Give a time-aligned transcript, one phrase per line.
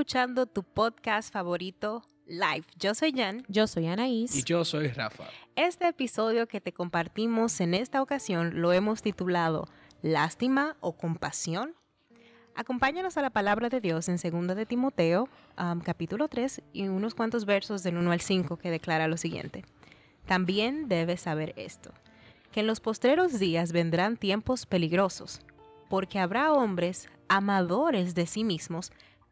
[0.00, 2.64] escuchando tu podcast favorito, Live.
[2.78, 3.44] Yo soy Jan.
[3.48, 4.34] Yo soy Anaís.
[4.34, 5.24] Y yo soy Rafa.
[5.56, 9.68] Este episodio que te compartimos en esta ocasión lo hemos titulado
[10.00, 11.74] Lástima o Compasión.
[12.54, 15.28] Acompáñanos a la palabra de Dios en 2 de Timoteo,
[15.58, 19.66] um, capítulo 3, y unos cuantos versos del 1 al 5 que declara lo siguiente.
[20.24, 21.92] También debes saber esto,
[22.52, 25.42] que en los postreros días vendrán tiempos peligrosos,
[25.90, 28.92] porque habrá hombres amadores de sí mismos,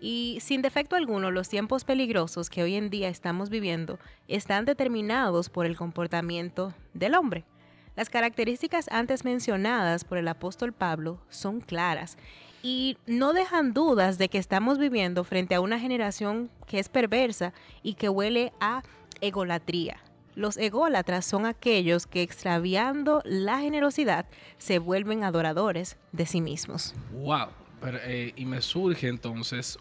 [0.00, 5.50] Y sin defecto alguno, los tiempos peligrosos que hoy en día estamos viviendo están determinados
[5.50, 7.44] por el comportamiento del hombre.
[7.96, 12.16] Las características antes mencionadas por el apóstol Pablo son claras
[12.62, 17.52] y no dejan dudas de que estamos viviendo frente a una generación que es perversa
[17.82, 18.82] y que huele a
[19.20, 19.98] egolatría.
[20.36, 24.26] Los ególatras son aquellos que extraviando la generosidad
[24.58, 26.94] se vuelven adoradores de sí mismos.
[27.12, 27.48] Wow.
[27.82, 29.78] Eh, y me surge entonces,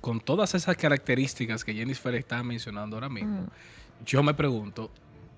[0.00, 3.48] con todas esas características que Jennifer está mencionando ahora mismo,
[4.04, 4.90] yo me pregunto,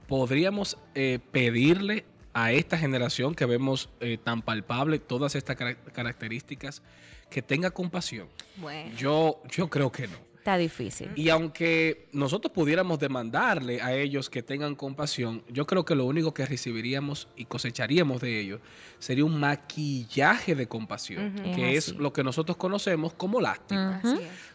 [0.09, 6.83] ¿podríamos eh, pedirle a esta generación que vemos eh, tan palpable todas estas características
[7.29, 8.29] que tenga compasión?
[8.57, 8.97] Bueno.
[8.97, 10.32] Yo, yo creo que no.
[10.43, 11.09] Está difícil.
[11.15, 16.35] Y aunque nosotros pudiéramos demandarle a ellos que tengan compasión, yo creo que lo único
[16.35, 18.61] que recibiríamos y cosecharíamos de ellos
[18.99, 24.03] sería un maquillaje de compasión, que es, lo que nosotros conocemos como lástima.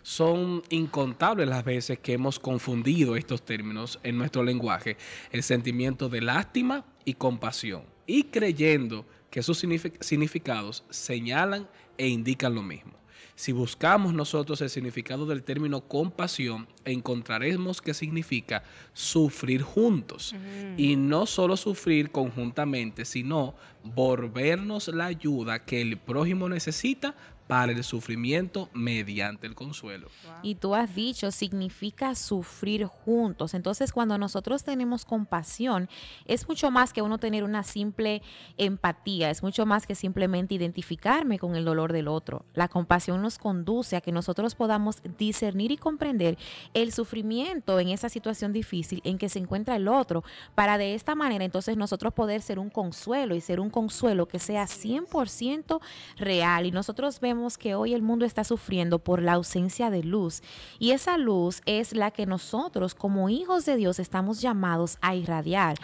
[0.02, 4.98] Son incontables las veces que hemos confundido estos términos en nuestro lenguaje,
[5.32, 9.66] el sentimiento de lástima y compasión, y creyendo que sus
[10.02, 11.66] significados señalan
[11.98, 12.98] e indican lo mismo.
[13.36, 18.64] Si buscamos nosotros el significado del término compasión, encontraremos que significa
[18.94, 20.36] sufrir juntos.
[20.78, 27.16] Y no solo sufrir conjuntamente, sino volvernos la ayuda que el prójimo necesita
[27.48, 30.10] para el sufrimiento mediante el consuelo.
[30.44, 33.54] Y tú has dicho, significa sufrir juntos.
[33.54, 35.90] Entonces, cuando nosotros tenemos compasión,
[36.26, 38.22] es mucho más que uno tener una simple
[38.58, 42.46] empatía, es mucho más que simplemente identificarme con el dolor del otro.
[42.54, 46.38] La compasión nos conduce a que nosotros podamos discernir y comprender
[46.74, 51.16] el sufrimiento en esa situación difícil en que se encuentra el otro, para de esta
[51.16, 55.80] manera entonces nosotros poder ser un consuelo y ser un consuelo que sea 100%
[56.18, 56.66] real.
[56.66, 60.42] Y nosotros vemos que hoy el mundo está sufriendo por la ausencia de luz
[60.80, 65.78] y esa luz es la que nosotros como hijos de Dios estamos llamados a irradiar.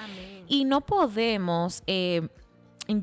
[0.47, 1.84] Y no podemos...
[1.88, 2.28] Eh,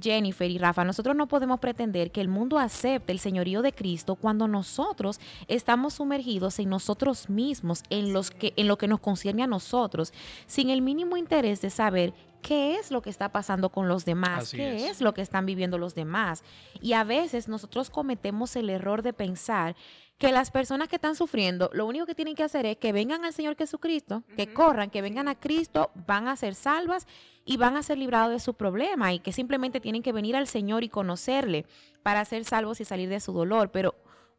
[0.00, 4.14] Jennifer y Rafa, nosotros no podemos pretender que el mundo acepte el señorío de Cristo
[4.14, 9.42] cuando nosotros estamos sumergidos en nosotros mismos, en, los que, en lo que nos concierne
[9.42, 10.12] a nosotros,
[10.46, 14.50] sin el mínimo interés de saber qué es lo que está pasando con los demás,
[14.50, 15.00] qué es.
[15.00, 16.42] lo que están viviendo los demás.
[16.80, 19.76] Y a veces nosotros cometemos el error de pensar
[20.20, 23.24] que las personas que están sufriendo, lo único que tienen que hacer es que vengan
[23.24, 27.06] al Señor Jesucristo, que corran, que vengan a Cristo, van a ser salvas
[27.46, 30.46] y van a ser librados de su problema y que simplemente tienen que venir al
[30.46, 31.64] Señor y conocerle
[32.02, 33.70] para ser salvos y salir de su dolor.
[33.70, 33.94] Pero,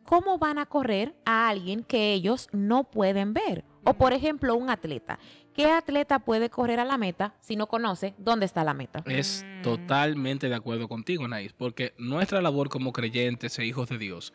[0.06, 3.66] ¿cómo van a correr a alguien que ellos no pueden ver?
[3.84, 5.18] O, por ejemplo, un atleta
[5.54, 9.04] ¿Qué atleta puede correr a la meta si no conoce dónde está la meta?
[9.06, 14.34] Es totalmente de acuerdo contigo, Naís, porque nuestra labor como creyentes e hijos de Dios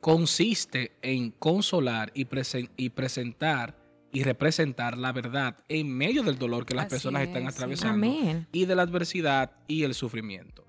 [0.00, 2.26] consiste en consolar y,
[2.76, 3.76] y presentar
[4.12, 8.06] y representar la verdad en medio del dolor que las personas están atravesando
[8.52, 10.64] y de la adversidad y el sufrimiento.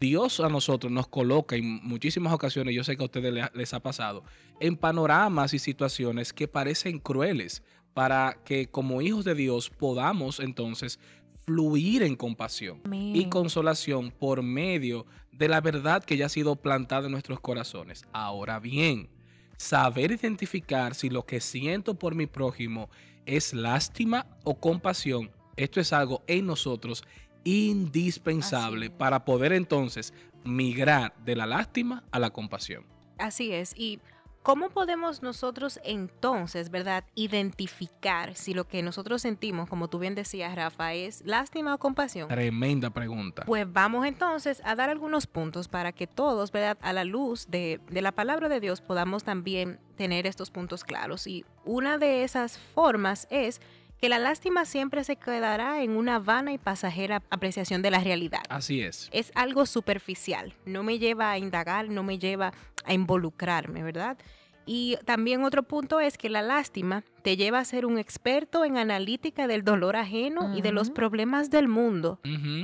[0.00, 3.80] Dios a nosotros nos coloca en muchísimas ocasiones, yo sé que a ustedes les ha
[3.80, 4.22] pasado,
[4.60, 7.62] en panoramas y situaciones que parecen crueles,
[7.94, 10.98] para que como hijos de Dios podamos entonces
[11.46, 17.06] fluir en compasión y consolación por medio de la verdad que ya ha sido plantada
[17.06, 18.04] en nuestros corazones.
[18.12, 19.08] Ahora bien,
[19.56, 22.88] saber identificar si lo que siento por mi prójimo
[23.26, 27.04] es lástima o compasión, esto es algo en nosotros
[27.44, 30.14] indispensable para poder entonces
[30.44, 32.84] migrar de la lástima a la compasión.
[33.18, 34.00] Así es, y
[34.44, 40.54] ¿Cómo podemos nosotros entonces, verdad, identificar si lo que nosotros sentimos, como tú bien decías,
[40.54, 42.28] Rafa, es lástima o compasión?
[42.28, 43.44] Tremenda pregunta.
[43.46, 46.76] Pues vamos entonces a dar algunos puntos para que todos, ¿verdad?
[46.82, 51.26] A la luz de, de, la palabra de Dios podamos también tener estos puntos claros.
[51.26, 53.62] Y una de esas formas es
[54.00, 58.42] que la lástima siempre se quedará en una vana y pasajera apreciación de la realidad.
[58.48, 59.08] Así es.
[59.12, 62.52] Es algo superficial, no me lleva a indagar, no me lleva
[62.84, 64.18] a involucrarme, ¿verdad?
[64.66, 68.76] Y también otro punto es que la lástima te lleva a ser un experto en
[68.76, 72.20] analítica del dolor ajeno y de los problemas del mundo.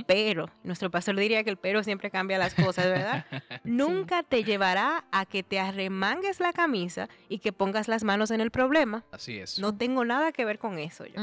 [0.06, 3.24] Pero, nuestro pastor diría que el pero siempre cambia las cosas, ¿verdad?
[3.64, 8.42] Nunca te llevará a que te arremangues la camisa y que pongas las manos en
[8.42, 9.02] el problema.
[9.12, 9.58] Así es.
[9.58, 11.18] No tengo nada que ver con eso yo.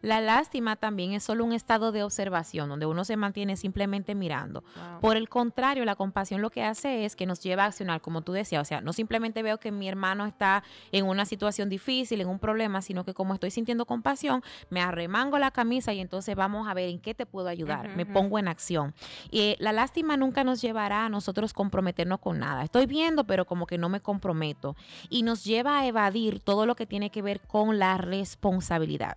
[0.00, 4.64] La lástima también es solo un estado de observación donde uno se mantiene simplemente mirando.
[5.00, 8.22] Por el contrario, la compasión lo que hace es que nos lleva a accionar, como
[8.22, 12.20] tú decías, o sea, no simplemente veo que mi hermano está en una situación difícil,
[12.20, 16.34] en un problema, sino que como estoy sintiendo compasión, me arremango la camisa y entonces
[16.34, 17.94] vamos a ver en qué te puedo ayudar.
[17.96, 18.94] me pongo en acción.
[19.30, 22.64] Y eh, la lástima nunca nos llevará a nosotros comprometernos con nada.
[22.64, 24.76] Estoy viendo, pero como que no me comprometo.
[25.08, 29.16] Y nos lleva a evadir todo lo que tiene que ver con la responsabilidad.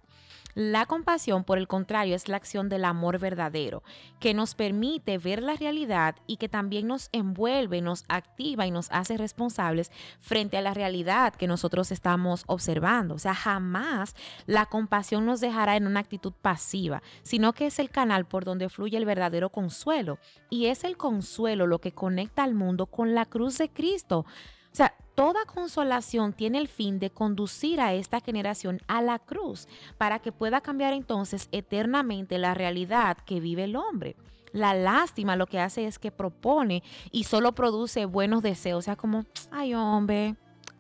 [0.56, 3.84] La compasión, por el contrario, es la acción del amor verdadero,
[4.22, 8.90] que nos permite ver la realidad y que también nos envuelve, nos activa y nos
[8.90, 9.92] hace responsables
[10.22, 13.16] frente a la realidad que nosotros estamos observando.
[13.16, 14.16] O sea, jamás
[14.46, 18.70] la compasión nos dejará en una actitud pasiva, sino que es el canal por donde
[18.70, 20.20] fluye el verdadero consuelo.
[20.50, 24.20] Y es el consuelo lo que conecta al mundo con la cruz de Cristo.
[24.20, 29.68] O sea, toda consolación tiene el fin de conducir a esta generación a la cruz
[29.98, 34.16] para que pueda cambiar entonces eternamente la realidad que vive el hombre.
[34.52, 38.96] La lástima lo que hace es que propone y solo produce buenos deseos, o sea,
[38.96, 40.36] como, ay hombre,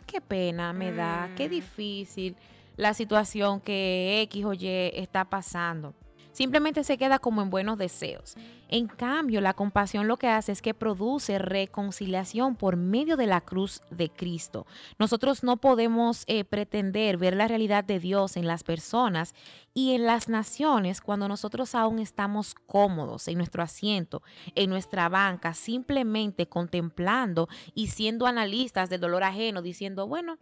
[0.06, 1.52] qué pena me da, qué mm.
[1.52, 2.36] difícil
[2.78, 5.94] la situación que X o Y está pasando
[6.36, 8.36] simplemente se queda como en buenos deseos.
[8.68, 13.42] En cambio, la compasión lo que hace es que produce reconciliación por medio de la
[13.42, 14.68] cruz de Cristo.
[15.00, 19.34] Nosotros no podemos eh, pretender ver la realidad de Dios en las personas
[19.74, 24.22] y en las naciones cuando nosotros aún estamos cómodos en nuestro asiento,
[24.56, 30.38] en nuestra banca, simplemente contemplando y siendo analistas del dolor ajeno, diciendo, bueno,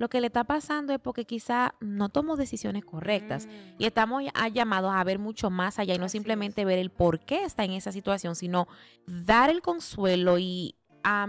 [0.00, 3.46] lo que le está pasando es porque quizá no tomó decisiones correctas
[3.78, 3.86] y mm.
[3.86, 4.22] estamos
[4.54, 7.72] llamados a ver mucho más allá y no simplemente ver el por qué está en
[7.72, 8.66] esa situación, sino
[9.06, 10.74] dar el consuelo y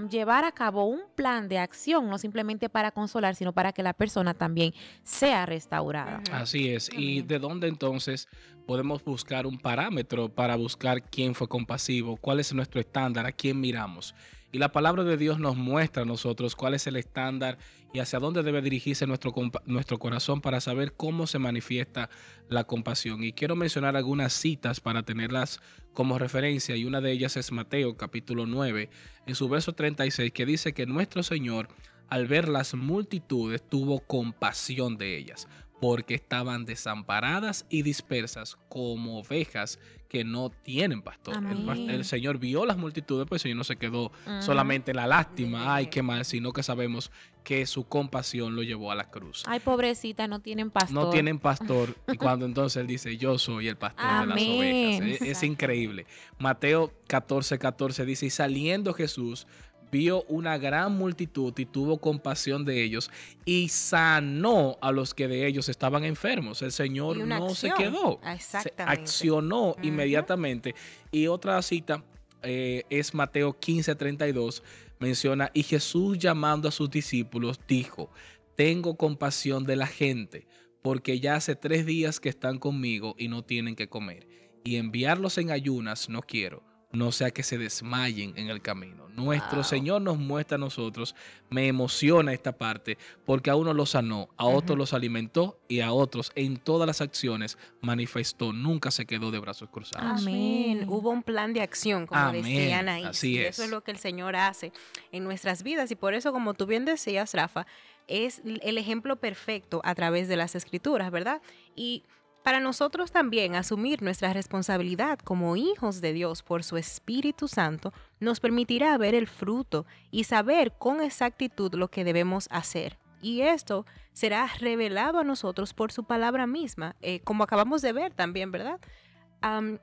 [0.10, 3.92] llevar a cabo un plan de acción, no simplemente para consolar, sino para que la
[3.92, 4.74] persona también
[5.04, 6.22] sea restaurada.
[6.32, 6.90] Así es.
[6.94, 8.30] ¿Y de dónde entonces
[8.66, 12.16] podemos buscar un parámetro para buscar quién fue compasivo?
[12.16, 13.26] ¿Cuál es nuestro estándar?
[13.26, 14.16] ¿A quién miramos?
[14.54, 17.58] Y la palabra de Dios nos muestra a nosotros cuál es el estándar
[17.94, 19.34] y hacia dónde debe dirigirse nuestro,
[19.66, 22.10] nuestro corazón para saber cómo se manifiesta
[22.50, 23.24] la compasión.
[23.24, 25.62] Y quiero mencionar algunas citas para tenerlas
[25.94, 28.90] como referencia y una de ellas es Mateo capítulo 9
[29.26, 31.68] en su verso 36 que dice que nuestro Señor
[32.08, 35.48] al ver las multitudes tuvo compasión de ellas
[35.82, 41.42] porque estaban desamparadas y dispersas como ovejas que no tienen pastor.
[41.90, 44.12] El, Señor vio las multitudes, pues el Señor no se quedó
[44.42, 47.12] solamente en la lástima, ay, qué mal, sino que sabemos
[47.44, 49.44] que su compasión lo llevó a la cruz.
[49.48, 50.94] Ay, pobrecita, no tienen pastor.
[50.94, 51.96] No tienen pastor.
[52.12, 55.22] y cuando entonces Él dice, yo soy el pastor de las ovejas.
[55.22, 56.06] Es, increíble.
[56.38, 59.48] Mateo 14, 14 dice, y saliendo Jesús
[59.92, 63.12] vio una gran multitud y tuvo compasión de ellos
[63.46, 66.62] y sanó a los que de ellos estaban enfermos.
[66.62, 70.74] El Señor no se quedó, se accionó inmediatamente.
[71.12, 72.04] Y otra cita
[72.42, 74.64] eh, es Mateo 15, 32,
[75.00, 78.10] menciona, y Jesús llamando a sus discípulos dijo,
[78.56, 80.48] tengo compasión de la gente,
[80.82, 84.28] porque ya hace tres días que están conmigo y no tienen que comer,
[84.64, 89.08] y enviarlos en ayunas no quiero no sea que se desmayen en el camino.
[89.10, 91.16] Nuestro Señor nos muestra a nosotros,
[91.50, 95.92] me emociona esta parte, porque a uno lo sanó, a otros los alimentó y a
[95.92, 100.22] otros en todas las acciones manifestó, nunca se quedó de brazos cruzados.
[100.22, 100.86] Amén.
[100.88, 103.04] Hubo un plan de acción, como decían ahí.
[103.04, 103.56] Así es.
[103.56, 104.72] Eso es lo que el Señor hace
[105.12, 107.68] en nuestras vidas y por eso, como tú bien decías, Rafa,
[108.08, 111.42] es el ejemplo perfecto a través de las escrituras, ¿verdad?
[111.76, 112.04] Y
[112.44, 118.40] para nosotros también asumir nuestra responsabilidad como hijos de Dios por su Espíritu Santo nos
[118.40, 122.98] permitirá ver el fruto y saber con exactitud lo que debemos hacer.
[123.22, 128.14] Y esto será revelado a nosotros por su palabra misma, eh, como acabamos de ver
[128.14, 128.80] también, ¿verdad?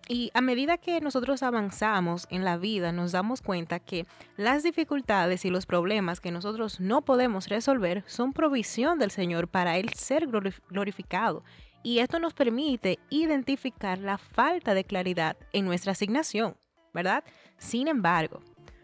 [0.09, 5.45] Y a medida que nosotros avanzamos en la vida, nos damos cuenta que las dificultades
[5.45, 10.29] y los problemas que nosotros no podemos resolver son provisión del Señor para Él ser
[10.29, 11.43] glorif- glorificado.
[11.89, 16.55] Y esto nos permite identificar la falta de claridad en nuestra asignación,
[16.93, 17.25] ¿verdad?
[17.57, 18.43] Sin embargo,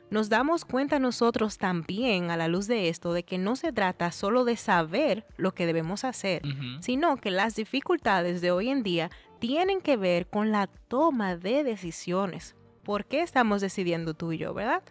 [0.09, 4.11] nos damos cuenta nosotros también a la luz de esto de que no se trata
[4.11, 6.41] solo de saber lo que debemos hacer,
[6.81, 11.63] sino que las dificultades de hoy en día tienen que ver con la toma de
[11.63, 12.57] decisiones.
[12.85, 14.83] ¿Por qué estamos decidiendo tú y yo, verdad?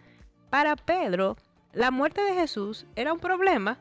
[0.51, 1.35] Para Pedro,
[1.73, 3.79] la muerte de Jesús era un problema,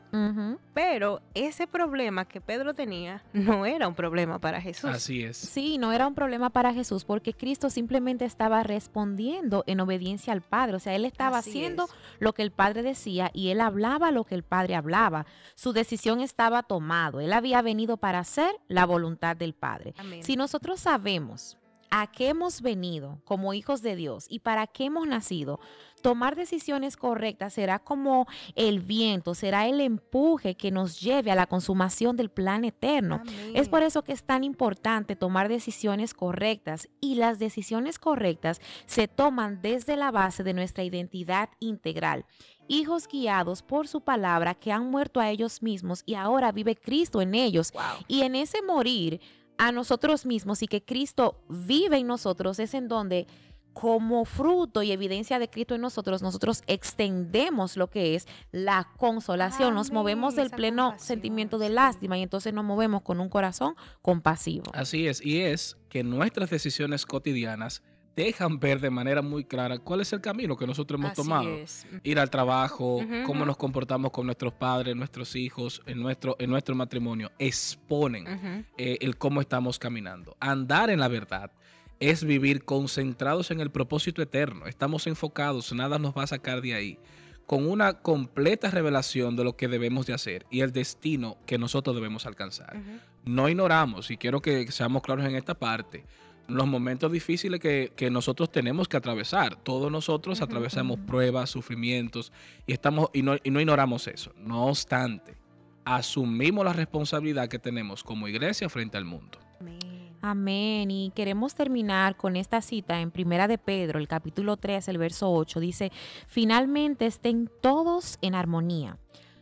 [0.73, 4.89] pero ese problema que Pedro tenía no era un problema para Jesús.
[4.89, 5.37] Así es.
[5.37, 10.41] Sí, no era un problema para Jesús porque Cristo simplemente estaba respondiendo en obediencia al
[10.41, 10.75] Padre.
[10.75, 11.91] O sea, él estaba Así haciendo es.
[12.19, 15.25] lo que el Padre decía y él hablaba lo que el Padre hablaba.
[15.55, 17.19] Su decisión estaba tomado.
[17.19, 19.93] Él había venido para hacer la voluntad del Padre.
[19.97, 20.23] Amén.
[20.23, 21.57] Si nosotros sabemos
[21.95, 25.59] a qué hemos venido como hijos de Dios y para qué hemos nacido,
[26.01, 31.45] tomar decisiones correctas será como el viento, será el empuje que nos lleve a la
[31.45, 33.21] consumación del plan eterno.
[33.53, 39.07] Es por eso que es tan importante tomar decisiones correctas y las decisiones correctas se
[39.07, 42.25] toman desde la base de nuestra identidad integral.
[42.67, 47.21] Hijos guiados por su palabra que han muerto a ellos mismos y ahora vive Cristo
[47.21, 47.71] en ellos.
[47.71, 47.83] Wow.
[48.07, 49.21] Y en ese morir
[49.57, 53.27] a nosotros mismos y que Cristo vive en nosotros es en donde
[53.73, 59.73] como fruto y evidencia de Cristo en nosotros, nosotros extendemos lo que es la consolación.
[59.73, 61.73] Nos movemos del esa pleno sentimiento de sí.
[61.73, 64.65] lástima y entonces nos movemos con un corazón compasivo.
[64.73, 65.25] Así es.
[65.25, 67.81] Y es que nuestras decisiones cotidianas
[68.15, 71.49] dejan ver de manera muy clara cuál es el camino que nosotros hemos Así tomado.
[71.55, 71.85] es.
[72.03, 76.75] Ir al trabajo, cómo nos comportamos con nuestros padres, nuestros hijos, en nuestro, en nuestro
[76.75, 78.65] matrimonio, exponen Ujú.
[78.77, 80.35] eh, el cómo estamos caminando.
[80.39, 81.51] Andar en la verdad
[81.99, 84.67] es vivir concentrados en el propósito eterno.
[84.67, 86.99] Estamos enfocados, nada nos va a sacar de ahí.
[87.45, 91.95] Con una completa revelación de lo que debemos de hacer y el destino que nosotros
[91.95, 92.81] debemos alcanzar.
[93.25, 96.05] No ignoramos, y quiero que seamos claros en esta parte,
[96.47, 99.55] los momentos difíciles que, que nosotros tenemos que atravesar.
[99.55, 102.31] Todos nosotros atravesamos pruebas, sufrimientos,
[102.67, 104.31] y, estamos, y, no, y no ignoramos eso.
[104.37, 105.37] No obstante,
[105.85, 109.39] asumimos la responsabilidad que tenemos como iglesia frente al mundo.
[109.59, 110.03] Amén.
[110.25, 110.89] Amén.
[110.89, 115.29] Y queremos terminar con esta cita en Primera de Pedro, el capítulo 3, el verso
[115.29, 115.59] 8.
[115.59, 115.91] Dice,
[116.27, 118.97] finalmente estén todos en armonía.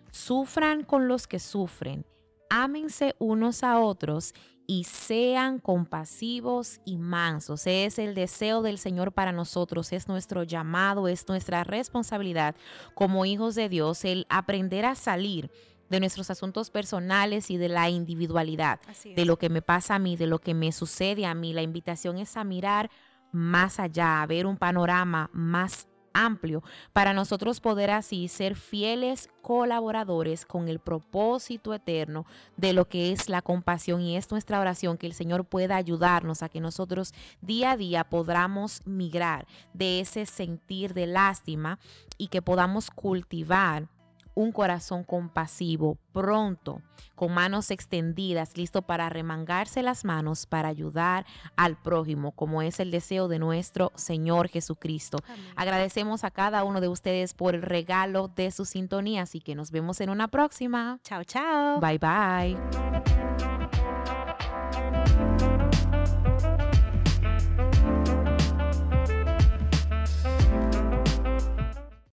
[0.10, 2.04] Sufran con los que sufren.
[2.50, 4.34] Ámense unos a otros
[4.68, 7.68] y sean compasivos y mansos.
[7.68, 12.56] Es el deseo del Señor para nosotros, es nuestro llamado, es nuestra responsabilidad
[12.96, 15.52] como hijos de Dios el aprender a salir
[15.90, 20.16] de nuestros asuntos personales y de la individualidad de lo que me pasa a mí,
[20.16, 21.52] de lo que me sucede a mí.
[21.52, 22.90] La invitación es a mirar
[23.34, 26.64] más allá, a ver un panorama más amplio
[26.94, 32.26] para nosotros poder así ser fieles colaboradores con el propósito eterno
[32.58, 36.44] de lo que es la compasión y es nuestra oración que el Señor pueda ayudarnos
[36.44, 41.80] a que nosotros día a día podamos migrar de ese sentir de lástima
[42.18, 43.88] y que podamos cultivar
[44.34, 46.82] un corazón compasivo, pronto,
[47.16, 52.92] con manos extendidas, listo para remangarse las manos para ayudar al prójimo, como es el
[52.92, 55.18] deseo de nuestro Señor Jesucristo.
[55.28, 55.46] Amén.
[55.56, 59.72] Agradecemos a cada uno de ustedes por el regalo de su sintonía, así que nos
[59.72, 61.00] vemos en una próxima.
[61.04, 61.80] Chao, chao.
[61.80, 63.31] Bye bye.